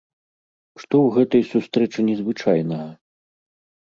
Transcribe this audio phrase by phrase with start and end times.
[0.81, 2.87] Што ў гэтай сустрэчы незвычайнага?